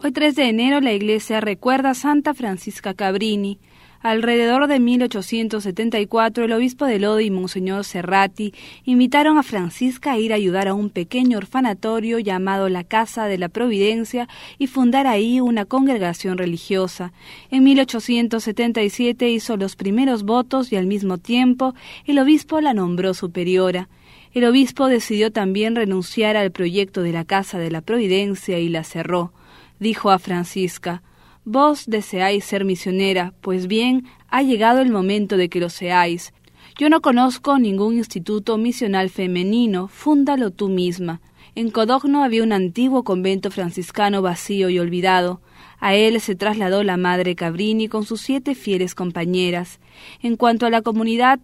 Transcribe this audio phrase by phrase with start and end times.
[0.00, 3.58] Hoy 3 de enero la iglesia recuerda a Santa Francisca Cabrini.
[4.00, 10.32] Alrededor de 1874, el obispo de Lodi y Monseñor Serrati invitaron a Francisca a ir
[10.32, 15.40] a ayudar a un pequeño orfanatorio llamado la Casa de la Providencia y fundar ahí
[15.40, 17.12] una congregación religiosa.
[17.50, 21.74] En 1877 hizo los primeros votos y al mismo tiempo
[22.06, 23.88] el obispo la nombró superiora.
[24.32, 28.84] El obispo decidió también renunciar al proyecto de la Casa de la Providencia y la
[28.84, 29.32] cerró.
[29.80, 31.02] Dijo a Francisca,
[31.44, 36.34] Vos deseáis ser misionera, pues bien, ha llegado el momento de que lo seáis.
[36.78, 41.20] Yo no conozco ningún instituto misional femenino, fúndalo tú misma.
[41.54, 45.40] En Codogno había un antiguo convento franciscano vacío y olvidado.
[45.80, 49.80] A él se trasladó la madre Cabrini con sus siete fieles compañeras.
[50.22, 51.40] En cuanto a la comunidad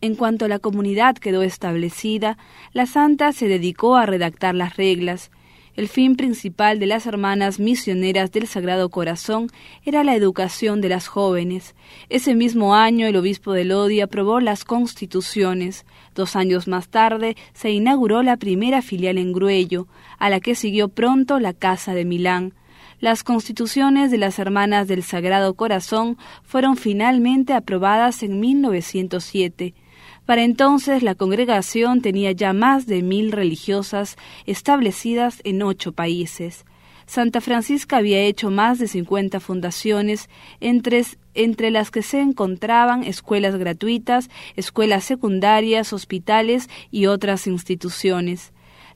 [0.00, 2.36] en cuanto a la comunidad quedó establecida,
[2.72, 5.30] la santa se dedicó a redactar las reglas.
[5.74, 9.48] El fin principal de las hermanas misioneras del Sagrado Corazón
[9.86, 11.74] era la educación de las jóvenes.
[12.10, 15.86] Ese mismo año el obispo de Lodi aprobó las constituciones.
[16.14, 20.88] Dos años más tarde se inauguró la primera filial en Gruello, a la que siguió
[20.88, 22.52] pronto la Casa de Milán.
[23.00, 29.74] Las constituciones de las Hermanas del Sagrado Corazón fueron finalmente aprobadas en 1907.
[30.26, 36.64] Para entonces la congregación tenía ya más de mil religiosas establecidas en ocho países.
[37.06, 43.56] Santa Francisca había hecho más de cincuenta fundaciones, entre, entre las que se encontraban escuelas
[43.56, 48.52] gratuitas, escuelas secundarias, hospitales y otras instituciones.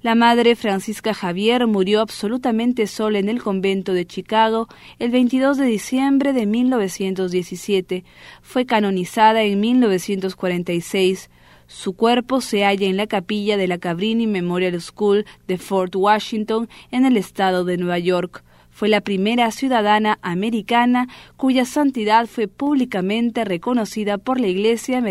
[0.06, 4.68] La madre Francisca Javier murió absolutamente sola en el convento de Chicago
[5.00, 8.04] el 22 de diciembre de 1917.
[8.40, 11.28] Fue canonizada en 1946.
[11.66, 16.68] Su cuerpo se halla en la capilla de la Cabrini Memorial School de Fort Washington,
[16.92, 18.44] en el estado de Nueva York.
[18.70, 25.02] Fue la primera ciudadana americana cuya santidad fue públicamente reconocida por la Iglesia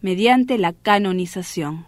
[0.00, 1.86] mediante la canonización.